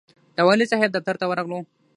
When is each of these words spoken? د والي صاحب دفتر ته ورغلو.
د 0.35 0.37
والي 0.47 0.65
صاحب 0.71 0.89
دفتر 0.93 1.15
ته 1.21 1.25
ورغلو. 1.29 1.59